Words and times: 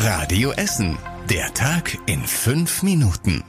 Radio 0.00 0.52
Essen. 0.52 0.96
Der 1.28 1.52
Tag 1.54 1.98
in 2.06 2.20
fünf 2.20 2.84
Minuten. 2.84 3.42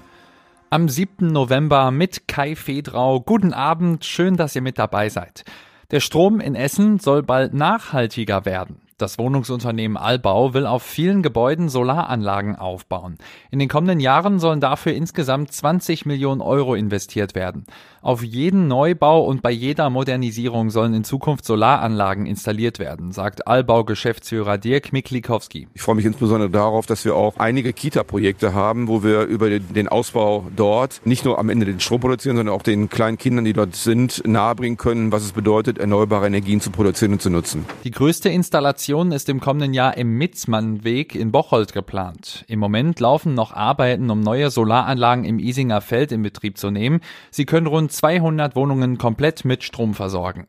Am 0.72 0.90
7. 0.90 1.28
November 1.28 1.92
mit 1.92 2.28
Kai 2.28 2.56
Fedrau. 2.56 3.20
Guten 3.20 3.54
Abend, 3.54 4.04
schön, 4.04 4.36
dass 4.36 4.56
ihr 4.56 4.64
mit 4.64 4.80
dabei 4.80 5.10
seid. 5.10 5.44
Der 5.92 6.00
Strom 6.00 6.40
in 6.40 6.56
Essen 6.56 6.98
soll 6.98 7.22
bald 7.22 7.54
nachhaltiger 7.54 8.46
werden. 8.46 8.82
Das 9.00 9.18
Wohnungsunternehmen 9.18 9.96
Albau 9.96 10.54
will 10.54 10.66
auf 10.66 10.84
vielen 10.84 11.24
Gebäuden 11.24 11.70
Solaranlagen 11.70 12.58
aufbauen. 12.58 13.18
In 13.50 13.58
den 13.58 13.70
kommenden 13.70 14.02
Jahren 14.02 14.40
sollen 14.40 14.60
dafür 14.60 14.92
insgesamt 14.92 15.54
20 15.54 16.06
Millionen 16.06 16.42
Euro 16.42 16.76
investiert 16.76 17.34
werden. 17.34 17.66
Auf 18.02 18.24
jeden 18.24 18.68
Neubau 18.68 19.24
und 19.24 19.42
bei 19.42 19.52
jeder 19.52 19.90
Modernisierung 19.90 20.70
sollen 20.70 20.94
in 20.94 21.06
Zukunft 21.06 21.46
Solaranlagen 21.46 22.26
installiert 22.26 22.78
werden, 22.78 23.14
sagt 23.14 23.48
Albau-Geschäftsführer 23.48 24.58
Dirk 24.58 24.92
Miklikowski. 24.92 25.70
Ich 25.74 25.82
freue 25.82 25.96
mich 25.96 26.06
insbesondere 26.06 26.50
darauf, 26.50 26.86
dass 26.86 27.06
wir 27.06 27.16
auch 27.16 27.38
einige 27.38 27.72
Kita-Projekte 27.72 28.54
haben, 28.54 28.90
wo 28.90 29.02
wir 29.02 29.22
über 29.24 29.50
den 29.50 29.88
Ausbau 29.88 30.46
dort 30.58 31.00
nicht 31.06 31.24
nur 31.24 31.40
am 31.40 31.50
Ende 31.50 31.66
den 31.66 31.80
Strom 31.80 32.02
produzieren, 32.02 32.36
sondern 32.36 32.54
auch 32.54 32.64
den 32.64 32.90
kleinen 32.90 33.18
Kindern, 33.18 33.46
die 33.46 33.54
dort 33.54 33.78
sind, 33.78 34.28
nahebringen 34.28 34.78
können, 34.78 35.14
was 35.14 35.24
es 35.24 35.32
bedeutet, 35.32 35.78
erneuerbare 35.78 36.28
Energien 36.28 36.60
zu 36.60 36.72
produzieren 36.72 37.14
und 37.14 37.22
zu 37.22 37.30
nutzen. 37.30 37.66
Die 37.86 37.92
größte 37.92 38.28
Installation 38.28 38.89
ist 38.90 39.30
im 39.30 39.40
kommenden 39.40 39.76
Jahr 39.76 39.98
im 39.98 40.18
Mitzmannweg 40.18 41.14
in 41.14 41.32
Bocholt 41.32 41.74
geplant. 41.74 42.44
Im 42.48 42.58
Moment 42.58 43.00
laufen 43.00 43.36
noch 43.36 43.54
Arbeiten, 43.54 44.10
um 44.10 44.20
neue 44.20 44.50
Solaranlagen 44.50 45.26
im 45.26 45.38
Isinger 45.38 45.80
Feld 45.80 46.12
in 46.12 46.24
Betrieb 46.24 46.58
zu 46.58 46.72
nehmen. 46.72 47.00
Sie 47.30 47.46
können 47.46 47.68
rund 47.68 47.92
200 47.92 48.56
Wohnungen 48.56 48.98
komplett 48.98 49.46
mit 49.46 49.64
Strom 49.64 49.94
versorgen. 49.94 50.48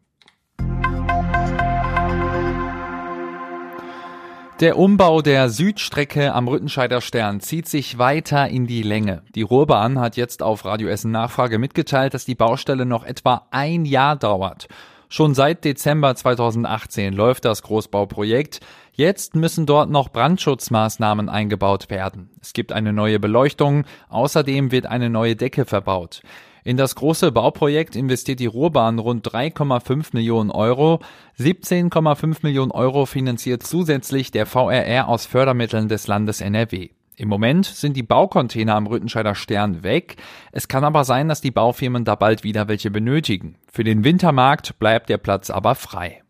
Der 4.61 4.79
Umbau 4.79 5.21
der 5.21 5.51
Südstrecke 5.51 6.33
am 6.33 6.49
Rüttenscheider 6.49 7.03
Stern 7.03 7.41
zieht 7.41 7.69
sich 7.69 7.99
weiter 7.99 8.49
in 8.49 8.67
die 8.67 8.83
Länge. 8.83 9.23
Die 9.35 9.43
Ruhrbahn 9.43 9.99
hat 9.99 10.17
jetzt 10.17 10.43
auf 10.43 10.65
Radio 10.65 10.89
Essen 10.89 11.11
Nachfrage 11.11 11.59
mitgeteilt, 11.59 12.15
dass 12.15 12.25
die 12.25 12.35
Baustelle 12.35 12.87
noch 12.87 13.05
etwa 13.05 13.47
ein 13.51 13.85
Jahr 13.85 14.17
dauert. 14.17 14.69
Schon 15.13 15.35
seit 15.35 15.65
Dezember 15.65 16.15
2018 16.15 17.13
läuft 17.13 17.45
das 17.45 17.63
Großbauprojekt. 17.63 18.61
Jetzt 18.93 19.35
müssen 19.35 19.67
dort 19.67 19.91
noch 19.91 20.09
Brandschutzmaßnahmen 20.11 21.29
eingebaut 21.29 21.91
werden. 21.91 22.31
Es 22.41 22.53
gibt 22.53 22.71
eine 22.71 22.93
neue 22.93 23.19
Beleuchtung, 23.19 23.87
außerdem 24.09 24.71
wird 24.71 24.87
eine 24.87 25.11
neue 25.11 25.35
Decke 25.35 25.65
verbaut. 25.65 26.23
In 26.63 26.77
das 26.77 26.95
große 26.95 27.33
Bauprojekt 27.33 27.97
investiert 27.97 28.39
die 28.39 28.47
Ruhrbahn 28.47 29.01
rund 29.01 29.27
3,5 29.27 30.11
Millionen 30.13 30.53
Euro. 30.53 31.01
17,5 31.41 32.39
Millionen 32.43 32.71
Euro 32.71 33.05
finanziert 33.05 33.65
zusätzlich 33.65 34.31
der 34.31 34.47
VRR 34.47 35.09
aus 35.09 35.27
Fördermitteln 35.27 35.89
des 35.89 36.07
Landes 36.07 36.41
NRW. 36.41 36.91
Im 37.21 37.29
Moment 37.29 37.67
sind 37.67 37.99
die 37.99 38.03
Baucontainer 38.03 38.77
am 38.77 38.87
Rüttenscheider 38.87 39.35
Stern 39.35 39.83
weg. 39.83 40.17
Es 40.53 40.69
kann 40.69 40.85
aber 40.85 41.05
sein, 41.05 41.29
dass 41.29 41.43
die 41.43 41.51
Baufirmen 41.51 42.07
da 42.07 42.15
bald 42.15 42.45
wieder 42.45 42.67
welche 42.67 42.91
benötigen. 42.91 43.57
Für 43.71 43.85
den 43.85 44.05
Wintermarkt 44.05 44.79
bleibt 44.79 45.11
der 45.11 45.19
Platz 45.19 45.51
aber 45.51 45.75
frei. 45.75 46.23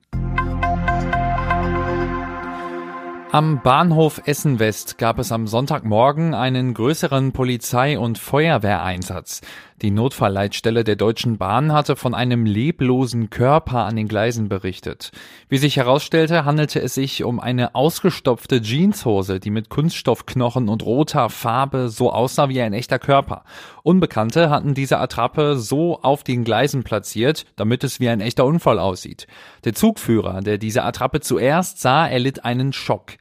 Am 3.32 3.62
Bahnhof 3.62 4.22
Essen 4.24 4.58
West 4.58 4.98
gab 4.98 5.20
es 5.20 5.30
am 5.30 5.46
Sonntagmorgen 5.46 6.34
einen 6.34 6.74
größeren 6.74 7.30
Polizei- 7.30 7.96
und 7.96 8.18
Feuerwehreinsatz. 8.18 9.42
Die 9.82 9.90
Notfallleitstelle 9.90 10.84
der 10.84 10.96
Deutschen 10.96 11.38
Bahn 11.38 11.72
hatte 11.72 11.96
von 11.96 12.12
einem 12.12 12.44
leblosen 12.44 13.30
Körper 13.30 13.86
an 13.86 13.96
den 13.96 14.08
Gleisen 14.08 14.50
berichtet. 14.50 15.10
Wie 15.48 15.56
sich 15.56 15.78
herausstellte, 15.78 16.44
handelte 16.44 16.82
es 16.82 16.94
sich 16.94 17.24
um 17.24 17.40
eine 17.40 17.74
ausgestopfte 17.74 18.60
Jeanshose, 18.60 19.40
die 19.40 19.48
mit 19.48 19.70
Kunststoffknochen 19.70 20.68
und 20.68 20.84
roter 20.84 21.30
Farbe 21.30 21.88
so 21.88 22.12
aussah 22.12 22.50
wie 22.50 22.60
ein 22.60 22.74
echter 22.74 22.98
Körper. 22.98 23.44
Unbekannte 23.82 24.50
hatten 24.50 24.74
diese 24.74 24.98
Attrappe 24.98 25.56
so 25.56 26.00
auf 26.02 26.24
den 26.24 26.44
Gleisen 26.44 26.82
platziert, 26.82 27.46
damit 27.56 27.82
es 27.82 28.00
wie 28.00 28.10
ein 28.10 28.20
echter 28.20 28.44
Unfall 28.44 28.78
aussieht. 28.78 29.28
Der 29.64 29.72
Zugführer, 29.72 30.42
der 30.42 30.58
diese 30.58 30.84
Attrappe 30.84 31.20
zuerst 31.20 31.80
sah, 31.80 32.06
erlitt 32.06 32.44
einen 32.44 32.74
Schock. 32.74 33.12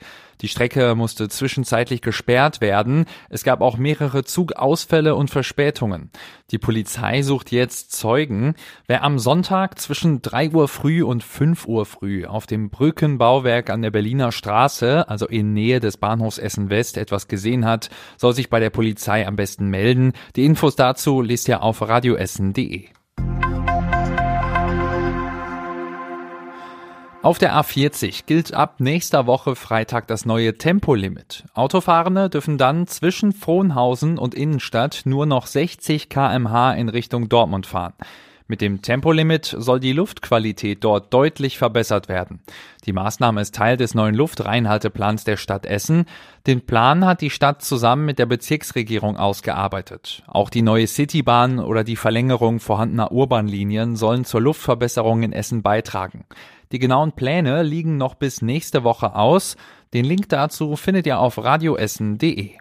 Die 0.41 0.47
Strecke 0.47 0.95
musste 0.95 1.27
zwischenzeitlich 1.27 2.01
gesperrt 2.01 2.61
werden. 2.61 3.05
Es 3.29 3.43
gab 3.43 3.59
auch 3.59 3.77
mehrere 3.77 4.23
Zugausfälle 4.23 5.15
und 5.15 5.29
Verspätungen. 5.29 6.11
Die 6.51 6.57
Polizei 6.57 7.23
sucht 7.23 7.51
jetzt 7.51 7.91
Zeugen. 7.91 8.55
Wer 8.87 9.03
am 9.03 9.19
Sonntag 9.19 9.79
zwischen 9.79 10.21
drei 10.21 10.49
Uhr 10.49 10.69
früh 10.69 11.03
und 11.03 11.23
fünf 11.23 11.67
Uhr 11.67 11.85
früh 11.85 12.25
auf 12.25 12.47
dem 12.47 12.69
Brückenbauwerk 12.69 13.69
an 13.69 13.81
der 13.81 13.91
Berliner 13.91 14.31
Straße, 14.31 15.09
also 15.09 15.27
in 15.27 15.53
Nähe 15.53 15.81
des 15.81 15.97
Bahnhofs 15.97 16.37
Essen 16.37 16.69
West, 16.69 16.97
etwas 16.97 17.27
gesehen 17.27 17.65
hat, 17.65 17.89
soll 18.17 18.33
sich 18.33 18.49
bei 18.49 18.61
der 18.61 18.69
Polizei 18.69 19.27
am 19.27 19.35
besten 19.35 19.67
melden. 19.67 20.13
Die 20.37 20.45
Infos 20.45 20.77
dazu 20.77 21.21
liest 21.21 21.49
ihr 21.49 21.61
auf 21.61 21.81
radioessen.de. 21.81 22.98
Auf 27.29 27.37
der 27.37 27.53
A40 27.53 28.25
gilt 28.25 28.55
ab 28.55 28.79
nächster 28.79 29.27
Woche 29.27 29.55
Freitag 29.55 30.07
das 30.07 30.25
neue 30.25 30.57
Tempolimit. 30.57 31.43
Autofahrende 31.53 32.27
dürfen 32.27 32.57
dann 32.57 32.87
zwischen 32.87 33.33
Frohnhausen 33.33 34.17
und 34.17 34.33
Innenstadt 34.33 35.03
nur 35.05 35.27
noch 35.27 35.45
60 35.45 36.09
kmh 36.09 36.73
in 36.73 36.89
Richtung 36.89 37.29
Dortmund 37.29 37.67
fahren. 37.67 37.93
Mit 38.51 38.61
dem 38.61 38.81
Tempolimit 38.81 39.55
soll 39.59 39.79
die 39.79 39.93
Luftqualität 39.93 40.83
dort 40.83 41.13
deutlich 41.13 41.59
verbessert 41.59 42.09
werden. 42.09 42.39
Die 42.87 42.93
Maßnahme 42.93 43.41
ist 43.41 43.53
Teil 43.53 43.77
des 43.77 43.93
neuen 43.93 44.15
Luftreinhalteplans 44.15 45.23
der 45.23 45.37
Stadt 45.37 45.67
Essen. 45.67 46.05
Den 46.47 46.65
Plan 46.65 47.05
hat 47.05 47.21
die 47.21 47.29
Stadt 47.29 47.61
zusammen 47.61 48.05
mit 48.05 48.17
der 48.17 48.25
Bezirksregierung 48.25 49.17
ausgearbeitet. 49.17 50.23
Auch 50.25 50.49
die 50.49 50.63
neue 50.63 50.87
Citybahn 50.87 51.59
oder 51.59 51.83
die 51.83 51.95
Verlängerung 51.95 52.59
vorhandener 52.59 53.11
Urbanlinien 53.11 53.95
sollen 53.95 54.25
zur 54.25 54.41
Luftverbesserung 54.41 55.21
in 55.21 55.31
Essen 55.31 55.61
beitragen. 55.61 56.25
Die 56.71 56.79
genauen 56.79 57.11
Pläne 57.11 57.61
liegen 57.61 57.97
noch 57.97 58.15
bis 58.15 58.41
nächste 58.41 58.83
Woche 58.83 59.13
aus. 59.13 59.57
Den 59.93 60.05
Link 60.05 60.27
dazu 60.27 60.75
findet 60.75 61.05
ihr 61.05 61.19
auf 61.19 61.37
radioessen.de. 61.37 62.55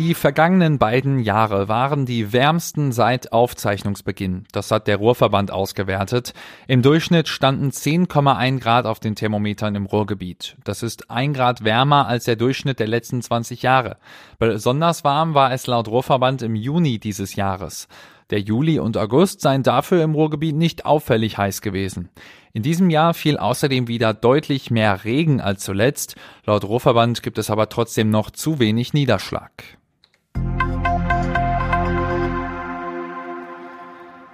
Die 0.00 0.14
vergangenen 0.14 0.78
beiden 0.78 1.18
Jahre 1.18 1.68
waren 1.68 2.06
die 2.06 2.32
wärmsten 2.32 2.90
seit 2.90 3.34
Aufzeichnungsbeginn. 3.34 4.44
Das 4.50 4.70
hat 4.70 4.86
der 4.86 4.96
Ruhrverband 4.96 5.50
ausgewertet. 5.50 6.32
Im 6.66 6.80
Durchschnitt 6.80 7.28
standen 7.28 7.68
10,1 7.68 8.60
Grad 8.60 8.86
auf 8.86 8.98
den 8.98 9.14
Thermometern 9.14 9.74
im 9.74 9.84
Ruhrgebiet. 9.84 10.56
Das 10.64 10.82
ist 10.82 11.10
ein 11.10 11.34
Grad 11.34 11.64
wärmer 11.64 12.06
als 12.06 12.24
der 12.24 12.36
Durchschnitt 12.36 12.80
der 12.80 12.88
letzten 12.88 13.20
20 13.20 13.60
Jahre. 13.60 13.98
Besonders 14.38 15.04
warm 15.04 15.34
war 15.34 15.52
es 15.52 15.66
laut 15.66 15.86
Ruhrverband 15.86 16.40
im 16.40 16.54
Juni 16.54 16.98
dieses 16.98 17.34
Jahres. 17.36 17.86
Der 18.30 18.40
Juli 18.40 18.78
und 18.78 18.96
August 18.96 19.42
seien 19.42 19.62
dafür 19.62 20.02
im 20.02 20.14
Ruhrgebiet 20.14 20.56
nicht 20.56 20.86
auffällig 20.86 21.36
heiß 21.36 21.60
gewesen. 21.60 22.08
In 22.54 22.62
diesem 22.62 22.88
Jahr 22.88 23.12
fiel 23.12 23.36
außerdem 23.36 23.86
wieder 23.86 24.14
deutlich 24.14 24.70
mehr 24.70 25.04
Regen 25.04 25.42
als 25.42 25.62
zuletzt. 25.62 26.16
Laut 26.46 26.64
Ruhrverband 26.64 27.22
gibt 27.22 27.36
es 27.36 27.50
aber 27.50 27.68
trotzdem 27.68 28.08
noch 28.08 28.30
zu 28.30 28.60
wenig 28.60 28.94
Niederschlag. 28.94 29.52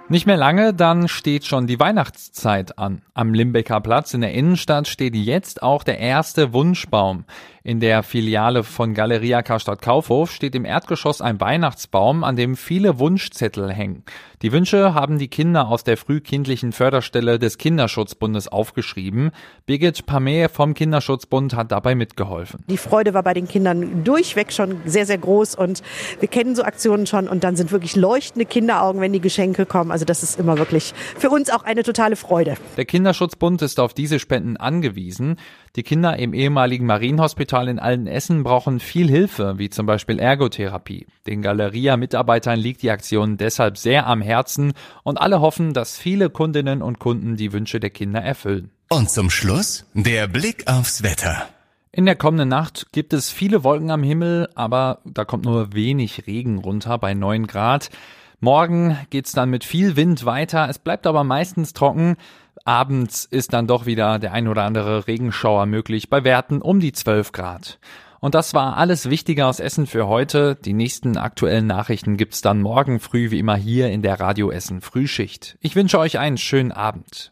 Nicht 0.09 0.25
mehr 0.25 0.37
lange, 0.37 0.73
dann 0.73 1.09
steht 1.09 1.45
schon 1.45 1.67
die 1.67 1.81
Weihnachtszeit 1.81 2.79
an. 2.79 3.01
Am 3.13 3.33
Limbecker 3.33 3.81
Platz 3.81 4.13
in 4.13 4.21
der 4.21 4.33
Innenstadt 4.33 4.87
steht 4.87 5.15
jetzt 5.15 5.61
auch 5.61 5.83
der 5.83 5.99
erste 5.99 6.53
Wunschbaum. 6.53 7.25
In 7.67 7.81
der 7.81 8.01
Filiale 8.01 8.63
von 8.63 8.93
Galeria 8.93 9.41
Karstadt 9.41 9.81
Kaufhof 9.81 10.31
steht 10.31 10.55
im 10.55 10.63
Erdgeschoss 10.63 11.19
ein 11.19 11.41
Weihnachtsbaum, 11.41 12.23
an 12.23 12.37
dem 12.37 12.55
viele 12.55 12.97
Wunschzettel 12.97 13.73
hängen. 13.73 14.05
Die 14.41 14.53
Wünsche 14.53 14.93
haben 14.93 15.17
die 15.19 15.27
Kinder 15.27 15.67
aus 15.67 15.83
der 15.83 15.97
frühkindlichen 15.97 16.71
Förderstelle 16.71 17.39
des 17.39 17.57
Kinderschutzbundes 17.57 18.47
aufgeschrieben. 18.47 19.31
Birgit 19.65 20.05
Pameh 20.05 20.47
vom 20.47 20.75
Kinderschutzbund 20.75 21.57
hat 21.57 21.73
dabei 21.73 21.93
mitgeholfen. 21.93 22.63
Die 22.69 22.77
Freude 22.77 23.13
war 23.13 23.23
bei 23.23 23.33
den 23.33 23.49
Kindern 23.49 24.05
durchweg 24.05 24.53
schon 24.53 24.79
sehr, 24.85 25.05
sehr 25.05 25.17
groß 25.17 25.55
und 25.55 25.83
wir 26.21 26.29
kennen 26.29 26.55
so 26.55 26.63
Aktionen 26.63 27.05
schon 27.05 27.27
und 27.27 27.43
dann 27.43 27.57
sind 27.57 27.73
wirklich 27.73 27.97
leuchtende 27.97 28.45
Kinderaugen, 28.45 29.01
wenn 29.01 29.11
die 29.11 29.19
Geschenke 29.19 29.65
kommen. 29.65 29.91
Also 29.91 30.05
das 30.05 30.23
ist 30.23 30.39
immer 30.39 30.57
wirklich 30.57 30.93
für 31.17 31.29
uns 31.29 31.49
auch 31.49 31.63
eine 31.63 31.83
totale 31.83 32.15
Freude. 32.15 32.55
Der 32.77 32.85
Kinderschutzbund 32.85 33.61
ist 33.61 33.81
auf 33.81 33.93
diese 33.93 34.19
Spenden 34.19 34.55
angewiesen. 34.55 35.35
Die 35.77 35.83
Kinder 35.83 36.17
im 36.17 36.33
ehemaligen 36.33 36.87
Marienhospital 36.87 37.67
in 37.67 37.77
Altenessen 37.77 38.41
brauchen 38.41 38.79
viel 38.79 39.07
Hilfe, 39.07 39.59
wie 39.59 39.69
zum 39.69 39.85
Beispiel 39.85 40.17
Ergotherapie. 40.17 41.05
Den 41.27 41.43
Galeria-Mitarbeitern 41.43 42.57
liegt 42.57 42.81
die 42.81 42.89
Aktion 42.89 43.37
deshalb 43.37 43.77
sehr 43.77 44.07
am 44.07 44.23
Herzen 44.23 44.73
und 45.03 45.21
alle 45.21 45.39
hoffen, 45.39 45.75
dass 45.75 45.95
viele 45.95 46.31
Kundinnen 46.31 46.81
und 46.81 46.97
Kunden 46.97 47.35
die 47.35 47.53
Wünsche 47.53 47.79
der 47.79 47.91
Kinder 47.91 48.19
erfüllen. 48.19 48.71
Und 48.89 49.11
zum 49.11 49.29
Schluss 49.29 49.85
der 49.93 50.27
Blick 50.27 50.67
aufs 50.67 51.03
Wetter. 51.03 51.47
In 51.91 52.07
der 52.07 52.15
kommenden 52.15 52.49
Nacht 52.49 52.87
gibt 52.91 53.13
es 53.13 53.29
viele 53.29 53.63
Wolken 53.63 53.91
am 53.91 54.01
Himmel, 54.01 54.49
aber 54.55 55.01
da 55.05 55.25
kommt 55.25 55.45
nur 55.45 55.73
wenig 55.73 56.25
Regen 56.25 56.57
runter 56.57 56.97
bei 56.97 57.13
9 57.13 57.45
Grad. 57.45 57.91
Morgen 58.39 58.97
geht's 59.11 59.31
dann 59.31 59.51
mit 59.51 59.63
viel 59.63 59.95
Wind 59.95 60.25
weiter. 60.25 60.69
Es 60.69 60.79
bleibt 60.79 61.05
aber 61.05 61.23
meistens 61.23 61.73
trocken. 61.73 62.17
Abends 62.67 63.23
ist 63.23 63.53
dann 63.53 63.65
doch 63.65 63.85
wieder 63.85 64.19
der 64.19 64.33
ein 64.33 64.49
oder 64.49 64.63
andere 64.63 65.07
Regenschauer 65.07 65.65
möglich 65.65 66.09
bei 66.09 66.25
Werten 66.25 66.61
um 66.61 66.81
die 66.81 66.91
12 66.91 67.31
Grad. 67.31 67.79
Und 68.19 68.35
das 68.35 68.53
war 68.53 68.75
alles 68.75 69.09
Wichtige 69.09 69.45
aus 69.45 69.61
Essen 69.61 69.87
für 69.87 70.07
heute. 70.07 70.55
Die 70.55 70.73
nächsten 70.73 71.15
aktuellen 71.15 71.65
Nachrichten 71.65 72.17
gibt's 72.17 72.41
dann 72.41 72.61
morgen 72.61 72.99
früh 72.99 73.31
wie 73.31 73.39
immer 73.39 73.55
hier 73.55 73.89
in 73.89 74.01
der 74.01 74.19
Radio 74.19 74.51
Essen 74.51 74.81
Frühschicht. 74.81 75.57
Ich 75.61 75.77
wünsche 75.77 75.97
euch 75.97 76.19
einen 76.19 76.37
schönen 76.37 76.73
Abend. 76.73 77.31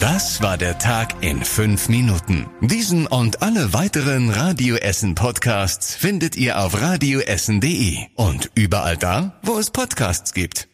Das 0.00 0.42
war 0.42 0.58
der 0.58 0.78
Tag 0.78 1.14
in 1.22 1.44
fünf 1.44 1.88
Minuten. 1.88 2.46
Diesen 2.60 3.06
und 3.06 3.40
alle 3.40 3.72
weiteren 3.72 4.30
Radio 4.30 4.74
Essen 4.76 5.14
Podcasts 5.14 5.94
findet 5.94 6.36
ihr 6.36 6.58
auf 6.58 6.80
radioessen.de 6.80 7.98
und 8.16 8.50
überall 8.56 8.96
da, 8.96 9.38
wo 9.42 9.58
es 9.58 9.70
Podcasts 9.70 10.34
gibt. 10.34 10.68